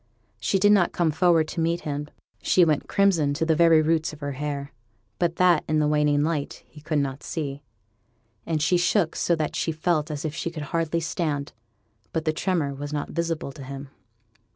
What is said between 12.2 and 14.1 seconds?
the tremor was not visible to him.